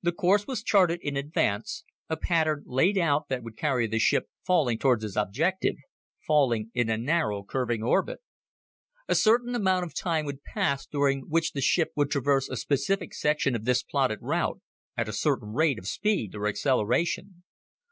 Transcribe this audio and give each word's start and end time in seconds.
The 0.00 0.12
course 0.12 0.46
was 0.46 0.62
charted 0.62 1.00
in 1.02 1.16
advance, 1.16 1.82
a 2.08 2.16
pattern 2.16 2.62
laid 2.66 2.96
out 2.96 3.28
that 3.28 3.42
would 3.42 3.56
carry 3.56 3.88
the 3.88 3.98
ship 3.98 4.28
falling 4.46 4.78
toward 4.78 5.02
its 5.02 5.16
objective 5.16 5.74
falling 6.24 6.70
in 6.72 6.88
a 6.88 6.96
narrow 6.96 7.42
curving 7.42 7.82
orbit. 7.82 8.20
A 9.08 9.16
certain 9.16 9.56
amount 9.56 9.84
of 9.84 9.92
time 9.92 10.24
would 10.24 10.44
pass 10.44 10.86
during 10.86 11.22
which 11.22 11.50
the 11.50 11.60
ship 11.60 11.90
would 11.96 12.12
traverse 12.12 12.48
a 12.48 12.56
specific 12.56 13.12
section 13.12 13.56
of 13.56 13.64
this 13.64 13.82
plotted 13.82 14.20
route 14.22 14.60
at 14.96 15.08
a 15.08 15.12
certain 15.12 15.48
rate 15.52 15.80
of 15.80 15.88
speed 15.88 16.36
or 16.36 16.46
acceleration. 16.46 17.42